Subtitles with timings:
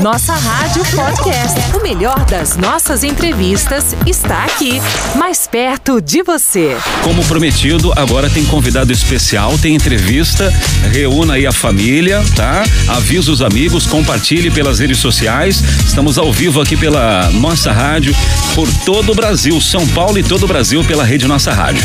[0.00, 1.76] Nossa Rádio Podcast.
[1.76, 4.80] O melhor das nossas entrevistas está aqui,
[5.16, 6.76] mais perto de você.
[7.02, 10.52] Como prometido, agora tem convidado especial, tem entrevista.
[10.92, 12.62] Reúna aí a família, tá?
[12.86, 15.60] Avisa os amigos, compartilhe pelas redes sociais.
[15.84, 18.14] Estamos ao vivo aqui pela nossa rádio,
[18.54, 21.82] por todo o Brasil, São Paulo e todo o Brasil pela rede Nossa Rádio.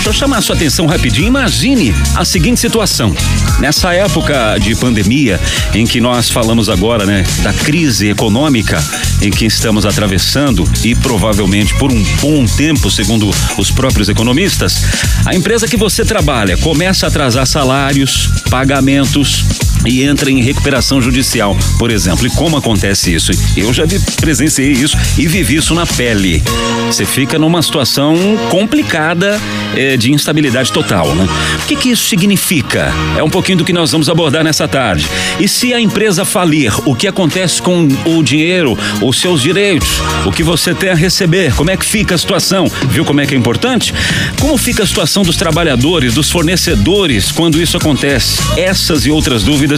[0.00, 1.28] Deixa eu chamar a sua atenção rapidinho.
[1.28, 3.14] Imagine a seguinte situação.
[3.58, 5.38] Nessa época de pandemia,
[5.74, 8.82] em que nós falamos agora, né, da crise econômica
[9.20, 14.86] em que estamos atravessando e provavelmente por um bom tempo, segundo os próprios economistas,
[15.26, 19.44] a empresa que você trabalha começa a atrasar salários, pagamentos,
[19.86, 22.26] e entra em recuperação judicial, por exemplo.
[22.26, 23.32] E como acontece isso?
[23.56, 26.42] Eu já vi, presenciei isso e vivi isso na pele.
[26.86, 28.16] Você fica numa situação
[28.50, 29.40] complicada
[29.76, 31.26] eh, de instabilidade total, né?
[31.62, 32.92] O que, que isso significa?
[33.16, 35.08] É um pouquinho do que nós vamos abordar nessa tarde.
[35.38, 39.88] E se a empresa falir, o que acontece com o dinheiro, os seus direitos,
[40.26, 41.54] o que você tem a receber?
[41.54, 42.70] Como é que fica a situação?
[42.88, 43.94] Viu como é que é importante?
[44.40, 48.40] Como fica a situação dos trabalhadores, dos fornecedores quando isso acontece?
[48.56, 49.69] Essas e outras dúvidas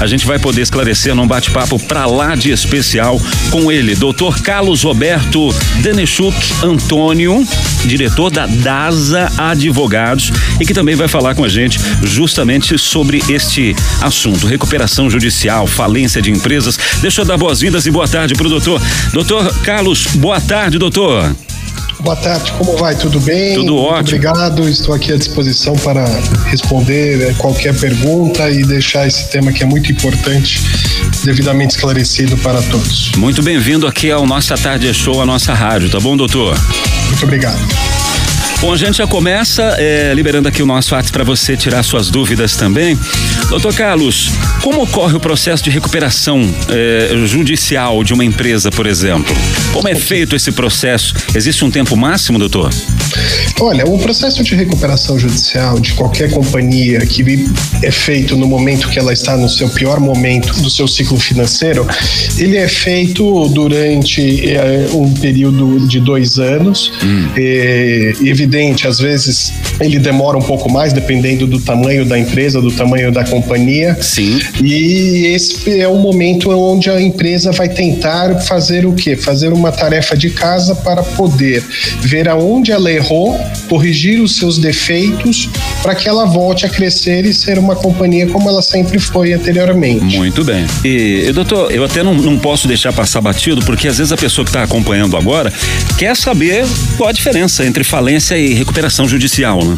[0.00, 3.20] a gente vai poder esclarecer num bate-papo pra lá de especial
[3.50, 4.40] com ele, Dr.
[4.42, 7.46] Carlos Roberto Danechuk Antônio,
[7.84, 13.74] diretor da DASA Advogados e que também vai falar com a gente justamente sobre este
[14.00, 16.78] assunto, recuperação judicial, falência de empresas.
[17.00, 18.80] Deixa eu dar boas-vindas e boa tarde pro doutor.
[19.12, 21.49] Doutor Carlos, boa tarde, doutor.
[22.02, 22.94] Boa tarde, como vai?
[22.94, 23.54] Tudo bem?
[23.54, 24.16] Tudo Muito ótimo.
[24.16, 26.04] Obrigado, estou aqui à disposição para
[26.46, 30.60] responder eh, qualquer pergunta e deixar esse tema que é muito importante
[31.24, 33.12] devidamente esclarecido para todos.
[33.16, 36.58] Muito bem-vindo aqui ao Nossa Tarde Show, a nossa rádio, tá bom, doutor?
[37.08, 37.60] Muito obrigado.
[38.60, 42.10] Bom, a gente já começa é, liberando aqui o nosso WhatsApp para você tirar suas
[42.10, 42.98] dúvidas também.
[43.48, 44.30] Doutor Carlos,
[44.62, 49.34] como ocorre o processo de recuperação é, judicial de uma empresa, por exemplo?
[49.72, 51.14] Como é feito esse processo?
[51.34, 52.70] Existe um tempo máximo, doutor?
[53.60, 57.22] Olha, o processo de recuperação judicial de qualquer companhia que
[57.82, 61.86] é feito no momento que ela está no seu pior momento do seu ciclo financeiro,
[62.38, 66.92] ele é feito durante é, um período de dois anos.
[67.36, 72.70] É, evidente, às vezes ele demora um pouco mais, dependendo do tamanho da empresa, do
[72.72, 73.96] tamanho da companhia.
[74.00, 74.40] Sim.
[74.62, 79.16] E esse é o momento onde a empresa vai tentar fazer o quê?
[79.16, 81.62] Fazer uma tarefa de casa para poder
[82.00, 83.38] ver aonde ela errou,
[83.68, 85.48] corrigir os seus defeitos
[85.82, 90.16] para que ela volte a crescer e ser uma companhia como ela sempre foi anteriormente.
[90.16, 90.66] Muito bem.
[90.84, 94.16] E, e, doutor, eu até não, não posso deixar passar batido, porque às vezes a
[94.16, 95.52] pessoa que está acompanhando agora
[95.98, 96.64] quer saber
[96.96, 99.76] qual a diferença entre falência e recuperação judicial, né?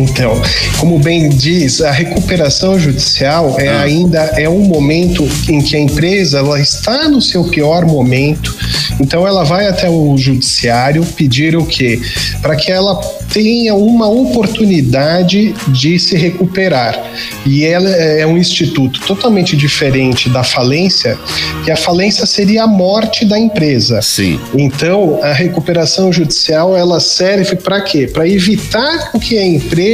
[0.00, 0.40] Então,
[0.78, 3.82] como bem diz, a recuperação judicial é Ah.
[3.82, 8.56] ainda é um momento em que a empresa ela está no seu pior momento.
[9.00, 12.00] Então ela vai até o judiciário pedir o quê?
[12.42, 12.94] Para que ela
[13.32, 16.98] tenha uma oportunidade de se recuperar.
[17.46, 21.16] E ela é um instituto totalmente diferente da falência,
[21.64, 24.02] que a falência seria a morte da empresa.
[24.02, 24.38] Sim.
[24.54, 28.08] Então, a recuperação judicial ela serve para quê?
[28.12, 29.89] Para evitar que a empresa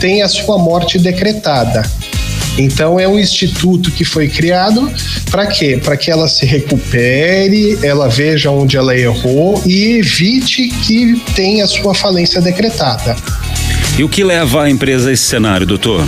[0.00, 1.82] tenha a sua morte decretada.
[2.58, 4.90] Então, é um instituto que foi criado
[5.30, 5.78] para quê?
[5.82, 11.68] Para que ela se recupere, ela veja onde ela errou e evite que tenha a
[11.68, 13.14] sua falência decretada.
[13.98, 16.06] E o que leva a empresa a esse cenário, doutor?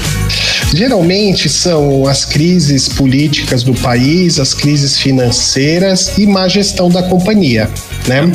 [0.74, 7.70] Geralmente são as crises políticas do país, as crises financeiras e má gestão da companhia.
[8.08, 8.32] Né?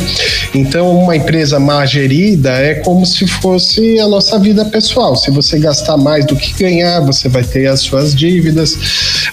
[0.53, 5.16] Então, uma empresa má gerida é como se fosse a nossa vida pessoal.
[5.16, 8.78] Se você gastar mais do que ganhar, você vai ter as suas dívidas.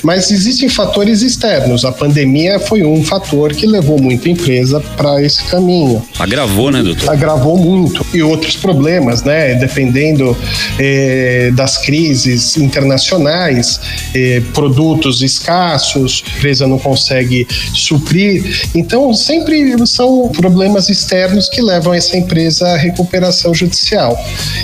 [0.02, 1.84] Mas existem fatores externos.
[1.84, 7.10] A pandemia foi um fator que levou muita empresa para esse caminho Agravou, né, doutor?
[7.10, 9.54] agravou muito e outros problemas, né?
[9.54, 10.36] Dependendo
[10.78, 13.80] eh, das crises internacionais,
[14.14, 18.68] eh, produtos escassos, a empresa não consegue suprir.
[18.74, 24.18] Então, sempre são problemas externos que levam essa empresa à recuperação judicial.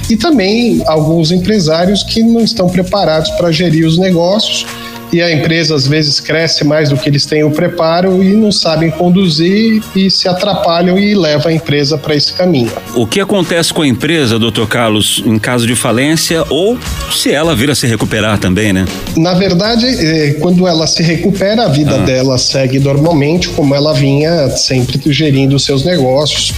[0.09, 4.67] E também alguns empresários que não estão preparados para gerir os negócios
[5.13, 8.51] e a empresa às vezes cresce mais do que eles têm o preparo e não
[8.53, 12.71] sabem conduzir e se atrapalham e levam a empresa para esse caminho.
[12.95, 16.79] O que acontece com a empresa, doutor Carlos, em caso de falência ou
[17.13, 18.85] se ela vir a se recuperar também, né?
[19.17, 22.05] Na verdade, eh, quando ela se recupera, a vida Ah.
[22.05, 26.53] dela segue normalmente, como ela vinha sempre gerindo seus negócios,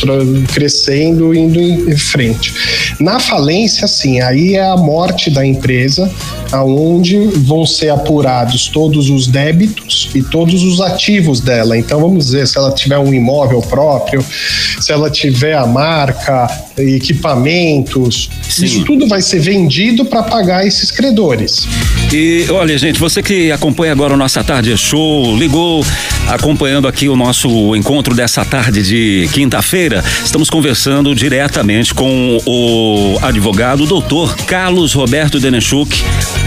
[0.53, 2.53] crescendo, indo em frente.
[3.01, 6.11] Na falência, sim, aí é a morte da empresa,
[6.53, 11.77] aonde vão ser apuradas todos os débitos e todos os ativos dela.
[11.77, 14.25] Então, vamos dizer, se ela tiver um imóvel próprio,
[14.81, 18.65] se ela tiver a marca, equipamentos, Sim.
[18.65, 21.67] isso tudo vai ser vendido para pagar esses credores.
[22.11, 25.85] E olha, gente, você que acompanha agora o Nossa Tarde Show, ligou
[26.27, 33.87] acompanhando aqui o nosso encontro dessa tarde de quinta-feira, estamos conversando diretamente com o advogado
[33.87, 36.03] doutor Carlos Roberto Denechuk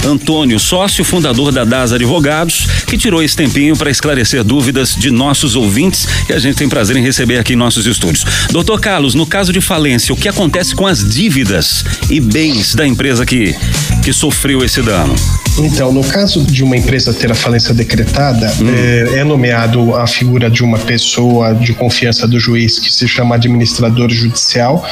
[0.06, 5.56] Antônio, sócio fundador da DAS Advogados, que tirou esse tempinho para esclarecer dúvidas de nossos
[5.56, 8.26] ouvintes e a gente tem prazer em receber aqui em nossos estúdios.
[8.50, 12.86] Doutor Carlos, no caso de falência, o que acontece com as dívidas e bens da
[12.86, 13.56] empresa que,
[14.02, 15.14] que sofreu esse dano?
[15.58, 18.70] Então, no caso de uma empresa ter a falência decretada, hum.
[18.74, 23.36] é, é, nomeado a figura de uma pessoa de confiança do juiz que se chama
[23.36, 24.84] administrador judicial,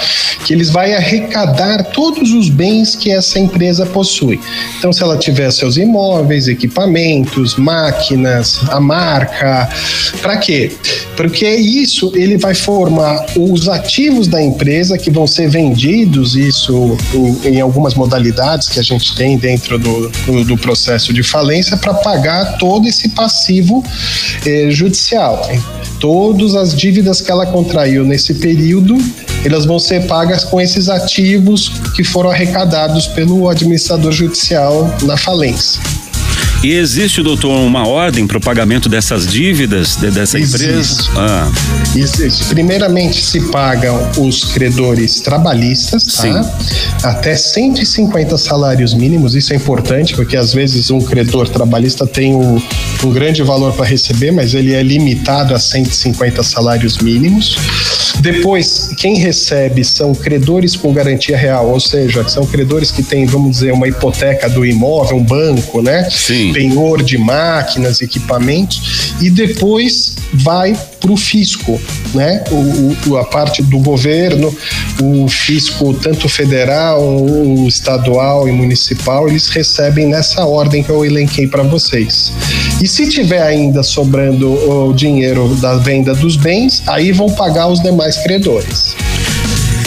[0.45, 4.39] que eles vai arrecadar todos os bens que essa empresa possui.
[4.77, 9.69] Então, se ela tiver seus imóveis, equipamentos, máquinas, a marca,
[10.21, 10.71] para quê?
[11.15, 16.97] Porque isso ele vai formar os ativos da empresa que vão ser vendidos, isso
[17.45, 21.93] em algumas modalidades que a gente tem dentro do, do do processo de falência para
[21.93, 23.83] pagar todo esse passivo
[24.45, 25.47] eh, judicial.
[25.99, 28.97] Todas as dívidas que ela contraiu nesse período,
[29.45, 35.81] elas vão ser pagas com esses ativos que foram arrecadados pelo administrador judicial na falência.
[36.61, 40.67] E existe, doutor, uma ordem para o pagamento dessas dívidas de, dessa existe.
[40.67, 41.09] empresa?
[41.15, 41.51] Ah.
[41.95, 42.45] Existe.
[42.45, 46.43] Primeiramente se pagam os credores trabalhistas, tá?
[46.43, 46.49] Sim.
[47.01, 52.61] Até 150 salários mínimos, isso é importante, porque às vezes um credor trabalhista tem um,
[53.05, 57.57] um grande valor para receber, mas ele é limitado a 150 salários mínimos.
[58.19, 63.51] Depois, quem recebe são credores com garantia real, ou seja, são credores que têm, vamos
[63.51, 66.05] dizer, uma hipoteca do imóvel, um banco, né?
[66.11, 66.48] Sim.
[66.53, 71.79] Penhor de máquinas, equipamentos, e depois vai para o fisco,
[72.13, 72.43] né?
[72.51, 74.55] O, o, a parte do governo,
[75.01, 81.47] o fisco tanto federal, o estadual e municipal, eles recebem nessa ordem que eu elenquei
[81.47, 82.31] para vocês.
[82.81, 87.81] E se tiver ainda sobrando o dinheiro da venda dos bens, aí vão pagar os
[87.81, 88.95] demais credores.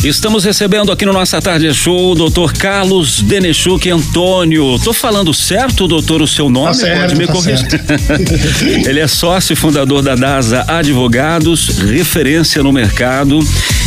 [0.05, 4.77] Estamos recebendo aqui no Nossa Tarde Show o doutor Carlos Denechuk Antônio.
[4.81, 6.67] Tô falando certo, doutor, o seu nome?
[6.67, 7.69] Tá certo, Pode me tá corrigir.
[8.85, 13.39] Ele é sócio e fundador da DASA Advogados, referência no mercado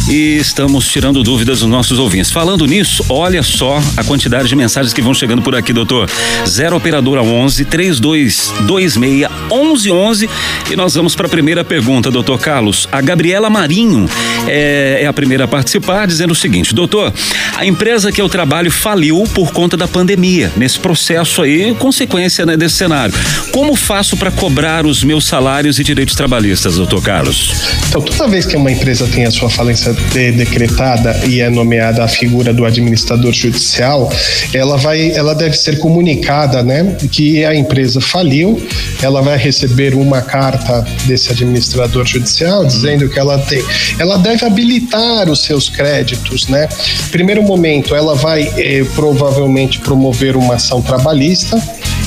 [0.10, 2.32] e estamos tirando dúvidas dos nossos ouvintes.
[2.32, 6.10] Falando nisso, olha só a quantidade de mensagens que vão chegando por aqui, doutor.
[6.48, 10.30] Zero operadora 11 3226 1111
[10.72, 12.88] e nós vamos para a primeira pergunta, doutor Carlos.
[12.92, 14.08] A Gabriela Marinho
[14.48, 17.12] é, é a primeira a participar, dizendo o seguinte: doutor,
[17.56, 20.52] a empresa que eu trabalho faliu por conta da pandemia.
[20.56, 23.14] Nesse processo aí, consequência né, desse cenário.
[23.52, 27.54] Como faço para cobrar os meus salários e direitos trabalhistas, doutor Carlos?
[27.90, 32.04] Então, toda vez que uma empresa tem a sua falência de decretada e é nomeada
[32.04, 34.12] a figura do administrador judicial,
[34.54, 38.62] ela vai, ela deve ser comunicada, né, que a empresa faliu,
[39.02, 43.64] ela vai receber uma carta desse administrador judicial dizendo que ela tem,
[44.00, 46.68] ela deve habilitar os seus créditos, né?
[47.12, 51.62] Primeiro momento, ela vai eh, provavelmente promover uma ação trabalhista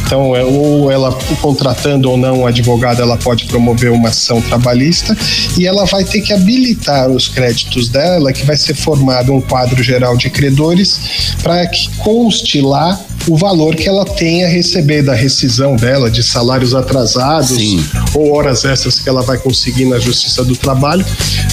[0.09, 1.13] então, é, ou ela,
[1.43, 5.15] contratando ou não um advogado, ela pode promover uma ação trabalhista
[5.59, 9.83] e ela vai ter que habilitar os créditos dela, que vai ser formado um quadro
[9.83, 10.99] geral de credores,
[11.43, 16.23] para que conste lá o valor que ela tem a receber da rescisão dela, de
[16.23, 17.85] salários atrasados Sim.
[18.15, 21.05] ou horas extras que ela vai conseguir na Justiça do Trabalho,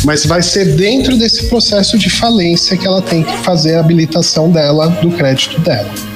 [0.06, 4.50] mas vai ser dentro desse processo de falência que ela tem que fazer a habilitação
[4.50, 6.14] dela, do crédito dela.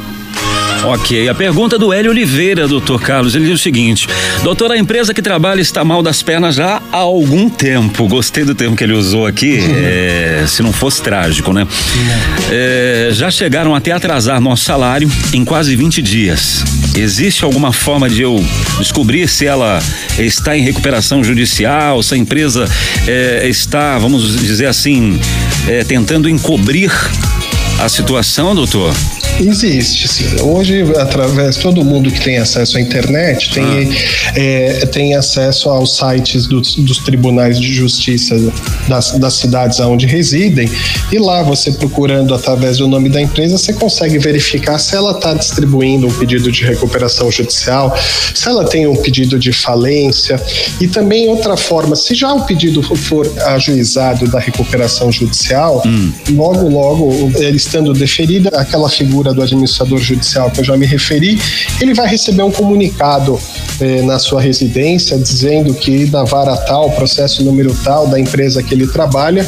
[0.84, 4.08] Ok, a pergunta do Hélio Oliveira, doutor Carlos, ele diz o seguinte:
[4.44, 8.08] doutor, a empresa que trabalha está mal das pernas já há algum tempo.
[8.08, 11.68] Gostei do termo que ele usou aqui, é, se não fosse trágico, né?
[12.50, 16.64] É, já chegaram até atrasar nosso salário em quase 20 dias.
[16.96, 18.44] Existe alguma forma de eu
[18.80, 19.80] descobrir se ela
[20.18, 22.66] está em recuperação judicial, se a empresa
[23.06, 25.20] é, está, vamos dizer assim,
[25.68, 26.92] é, tentando encobrir
[27.80, 28.94] a situação, doutor?
[29.40, 30.42] Existe, sim.
[30.42, 34.34] Hoje, através todo mundo que tem acesso à internet tem, ah.
[34.36, 38.36] é, tem acesso aos sites dos, dos tribunais de justiça
[38.88, 40.70] das, das cidades onde residem,
[41.10, 45.34] e lá você procurando através do nome da empresa, você consegue verificar se ela está
[45.34, 47.96] distribuindo um pedido de recuperação judicial,
[48.36, 50.42] se ela tem um pedido de falência,
[50.82, 56.12] e também outra forma, se já o pedido for ajuizado da recuperação judicial, hum.
[56.32, 61.40] logo, logo eles estando deferida aquela figura do administrador judicial que eu já me referi,
[61.80, 63.40] ele vai receber um comunicado
[63.80, 68.74] eh, na sua residência dizendo que da vara tal, processo número tal da empresa que
[68.74, 69.48] ele trabalha,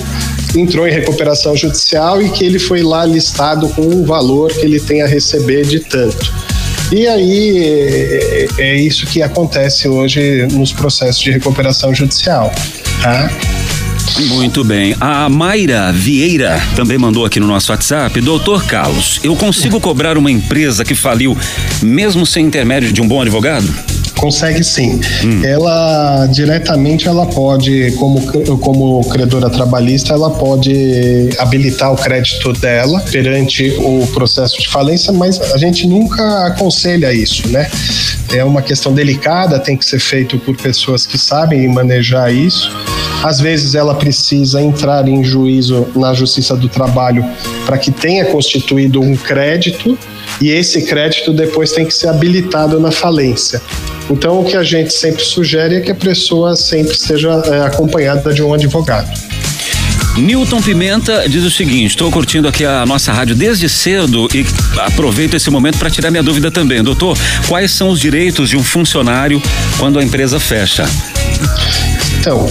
[0.56, 4.80] entrou em recuperação judicial e que ele foi lá listado com um valor que ele
[4.80, 6.32] tem a receber de tanto.
[6.92, 12.51] E aí é, é isso que acontece hoje nos processos de recuperação judicial.
[13.01, 13.32] Tá?
[14.27, 14.96] Muito bem.
[15.00, 18.20] A Mayra Vieira também mandou aqui no nosso WhatsApp.
[18.22, 21.38] Doutor Carlos, eu consigo cobrar uma empresa que faliu
[21.81, 23.91] mesmo sem intermédio de um bom advogado?
[24.22, 25.01] Consegue sim.
[25.24, 25.44] Hum.
[25.44, 28.22] Ela diretamente ela pode, como,
[28.60, 35.42] como credora trabalhista, ela pode habilitar o crédito dela perante o processo de falência, mas
[35.51, 37.68] a gente nunca aconselha isso, né?
[38.32, 42.72] É uma questão delicada, tem que ser feito por pessoas que sabem manejar isso.
[43.24, 47.25] Às vezes ela precisa entrar em juízo na Justiça do Trabalho
[47.66, 49.98] para que tenha constituído um crédito
[50.40, 53.62] e esse crédito depois tem que ser habilitado na falência.
[54.12, 58.34] Então, o que a gente sempre sugere é que a pessoa sempre esteja é, acompanhada
[58.34, 59.10] de um advogado.
[60.18, 64.46] Newton Pimenta diz o seguinte: estou curtindo aqui a nossa rádio desde cedo e
[64.80, 66.84] aproveito esse momento para tirar minha dúvida também.
[66.84, 69.41] Doutor, quais são os direitos de um funcionário
[69.77, 70.86] quando a empresa fecha?
[72.22, 72.46] Então,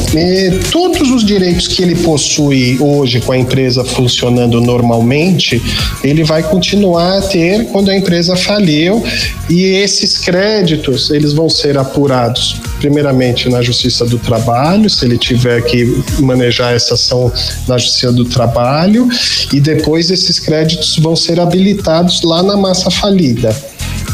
[0.73, 5.63] todos os direitos que ele possui hoje com a empresa funcionando normalmente,
[6.03, 9.01] ele vai continuar a ter quando a empresa faliu
[9.49, 15.63] e esses créditos, eles vão ser apurados primeiramente na Justiça do Trabalho, se ele tiver
[15.63, 17.33] que manejar essa ação
[17.69, 19.09] na Justiça do Trabalho,
[19.53, 23.55] e depois esses créditos vão ser habilitados lá na massa falida.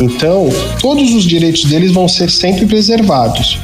[0.02, 0.50] Então,
[0.82, 3.58] todos os direitos deles vão ser sempre preservados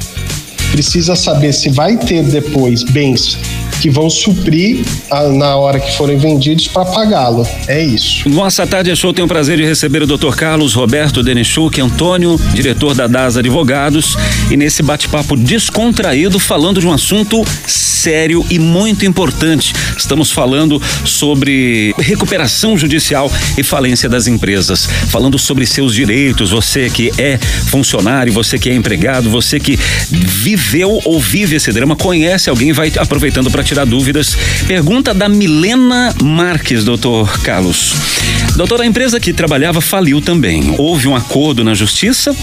[0.73, 3.39] precisa saber se vai ter depois bens
[3.81, 7.47] que vão suprir a, na hora que forem vendidos para pagá-lo.
[7.67, 8.29] É isso.
[8.29, 10.35] Nossa tarde show tem o prazer de receber o Dr.
[10.37, 14.17] Carlos Roberto Denichuk Antônio, diretor da DAS Advogados,
[14.51, 19.73] e nesse bate-papo descontraído falando de um assunto sério e muito importante.
[19.97, 27.13] Estamos falando sobre recuperação judicial e falência das empresas, falando sobre seus direitos, você que
[27.19, 29.79] é funcionário, você que é empregado, você que
[30.11, 34.37] viveu ou vive esse drama, conhece alguém, vai aproveitando para tirar dúvidas.
[34.67, 37.95] Pergunta da Milena Marques, doutor Carlos.
[38.57, 40.75] Doutor, a empresa que trabalhava faliu também.
[40.79, 42.37] Houve um acordo na justiça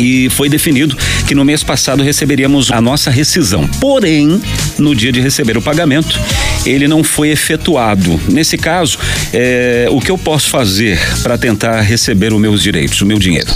[0.00, 0.96] e foi definido
[1.28, 3.68] que no mês passado receberíamos a nossa rescisão.
[3.80, 4.40] Porém,
[4.78, 6.18] no dia de receber o pagamento,
[6.64, 8.18] ele não foi efetuado.
[8.28, 8.98] Nesse caso,
[9.32, 13.52] é, o que eu posso fazer para tentar receber os meus direitos, o meu dinheiro?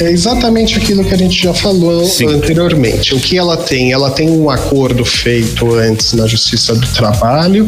[0.00, 2.26] É exatamente aquilo que a gente já falou Sim.
[2.26, 3.14] anteriormente.
[3.14, 3.92] O que ela tem?
[3.92, 7.66] Ela tem um acordo feito antes na Justiça do Trabalho,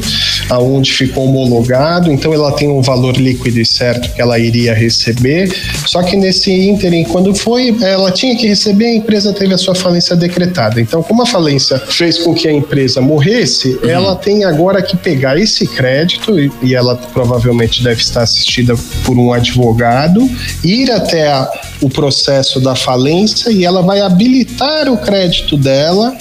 [0.49, 5.53] aonde ficou homologado, então ela tem um valor líquido e certo que ela iria receber.
[5.87, 9.75] Só que nesse ínterim, quando foi, ela tinha que receber, a empresa teve a sua
[9.75, 10.79] falência decretada.
[10.79, 13.89] Então, como a falência fez com que a empresa morresse, uhum.
[13.89, 18.75] ela tem agora que pegar esse crédito, e ela provavelmente deve estar assistida
[19.05, 20.29] por um advogado,
[20.63, 21.51] ir até a,
[21.81, 26.15] o processo da falência e ela vai habilitar o crédito dela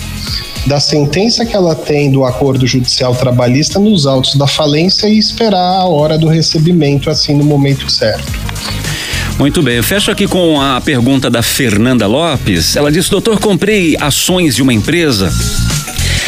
[0.65, 5.79] da sentença que ela tem do acordo judicial trabalhista nos autos da falência e esperar
[5.81, 8.48] a hora do recebimento assim no momento certo.
[9.39, 12.75] Muito bem, eu fecho aqui com a pergunta da Fernanda Lopes.
[12.75, 15.33] Ela disse: Doutor, comprei ações de uma empresa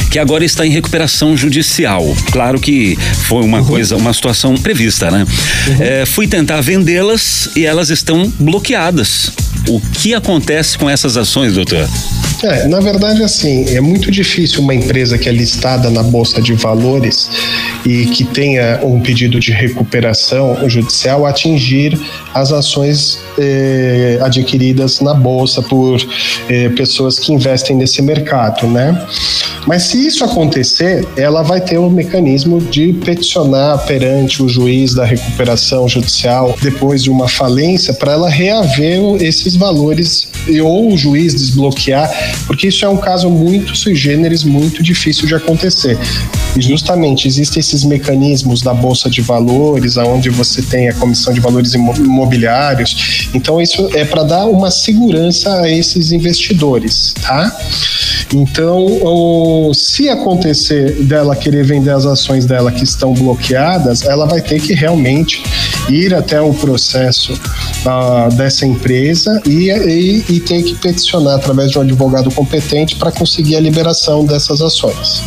[0.09, 2.05] que agora está em recuperação judicial.
[2.31, 3.65] Claro que foi uma uhum.
[3.65, 5.25] coisa, uma situação prevista, né?
[5.67, 5.75] Uhum.
[5.81, 9.33] É, fui tentar vendê-las e elas estão bloqueadas.
[9.67, 11.89] O que acontece com essas ações, doutor?
[12.43, 16.53] É, na verdade, assim, é muito difícil uma empresa que é listada na Bolsa de
[16.53, 17.29] Valores
[17.85, 21.99] e que tenha um pedido de recuperação judicial atingir
[22.33, 25.99] as ações eh, adquiridas na Bolsa por
[26.49, 28.99] eh, pessoas que investem nesse mercado, né?
[29.67, 35.05] Mas se isso acontecer, ela vai ter um mecanismo de peticionar perante o juiz da
[35.05, 40.30] recuperação judicial depois de uma falência para ela reaver esses valores
[40.61, 42.09] ou o juiz desbloquear,
[42.47, 45.97] porque isso é um caso muito sui generis, muito difícil de acontecer.
[46.55, 51.39] E justamente existem esses mecanismos da bolsa de valores, aonde você tem a comissão de
[51.39, 53.29] valores imobiliários.
[53.33, 57.55] Então isso é para dar uma segurança a esses investidores, tá?
[58.33, 64.61] Então, se acontecer dela querer vender as ações dela que estão bloqueadas, ela vai ter
[64.61, 65.43] que realmente
[65.89, 71.77] ir até o processo uh, dessa empresa e, e, e tem que peticionar através de
[71.77, 75.21] um advogado competente para conseguir a liberação dessas ações.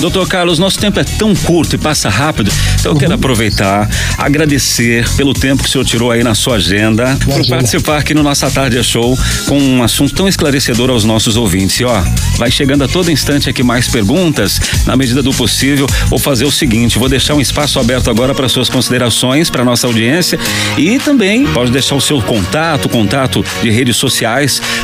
[0.00, 3.18] Doutor Carlos, nosso tempo é tão curto e passa rápido, então eu quero uhum.
[3.18, 3.88] aproveitar,
[4.18, 8.22] agradecer pelo tempo que o senhor tirou aí na sua agenda para participar aqui no
[8.22, 9.16] Nossa Tarde Show
[9.46, 11.78] com um assunto tão esclarecedor aos nossos ouvintes.
[11.80, 12.02] E ó,
[12.38, 16.50] vai chegando a todo instante aqui mais perguntas, na medida do possível, vou fazer o
[16.50, 20.38] seguinte, vou deixar um espaço aberto agora para suas considerações para nossa audiência
[20.78, 24.39] e também pode deixar o seu contato, contato de redes sociais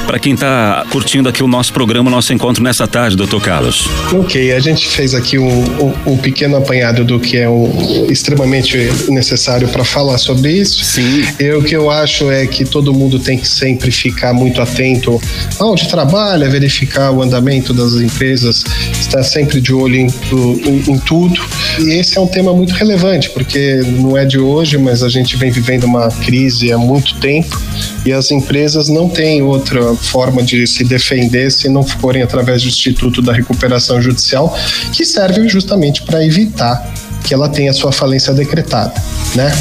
[0.07, 3.89] para quem está curtindo aqui o nosso programa, o nosso encontro nessa tarde, doutor Carlos.
[4.13, 8.77] Ok, a gente fez aqui um, um, um pequeno apanhado do que é um, extremamente
[9.09, 10.85] necessário para falar sobre isso.
[10.85, 11.25] Sim.
[11.39, 15.21] Eu, o que eu acho é que todo mundo tem que sempre ficar muito atento
[15.59, 21.41] aonde trabalha, verificar o andamento das empresas, estar sempre de olho em, em, em tudo.
[21.79, 25.37] E esse é um tema muito relevante, porque não é de hoje, mas a gente
[25.37, 27.61] vem vivendo uma crise há muito tempo
[28.05, 32.69] e as empresas não têm outra forma de se defender se não forem através do
[32.69, 34.57] Instituto da Recuperação Judicial,
[34.93, 36.93] que serve justamente para evitar
[37.27, 38.95] que ela tenha sua falência decretada,
[39.35, 39.53] né?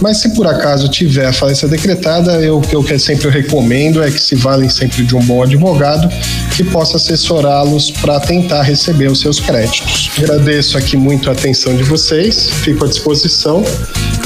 [0.00, 4.20] Mas se por acaso tiver a falência decretada, eu que eu sempre recomendo é que
[4.20, 6.08] se valem sempre de um bom advogado
[6.56, 10.10] que possa assessorá-los para tentar receber os seus créditos.
[10.18, 13.62] Agradeço aqui muito a atenção de vocês, fico à disposição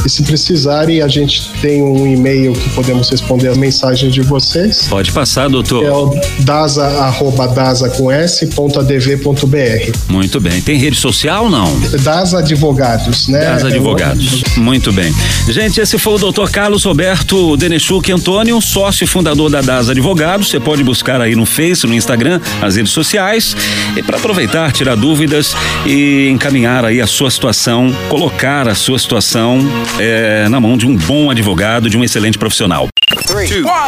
[0.07, 4.87] e se precisarem, a gente tem um e-mail que podemos responder as mensagens de vocês.
[4.89, 5.85] Pode passar, doutor.
[5.85, 9.93] É o dasa, arroba dasa com s, ponto adv.br.
[10.09, 10.61] Muito bem.
[10.61, 11.77] Tem rede social não?
[12.05, 13.41] Dasa Advogados, né?
[13.41, 14.45] Dasa Advogados.
[14.57, 15.13] É Muito bem.
[15.49, 20.51] Gente, esse foi o doutor Carlos Roberto Denechuk Antônio, sócio e fundador da Dasa Advogados.
[20.51, 23.57] Você pode buscar aí no Face, no Instagram, as redes sociais.
[23.97, 25.53] E para aproveitar, tirar dúvidas
[25.85, 29.59] e encaminhar aí a sua situação, colocar a sua situação
[29.99, 32.89] é, na mão de um bom advogado, de um excelente profissional.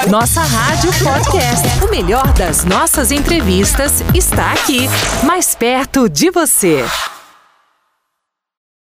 [0.09, 1.85] Nossa Rádio Podcast.
[1.85, 4.89] O melhor das nossas entrevistas está aqui,
[5.23, 6.85] mais perto de você.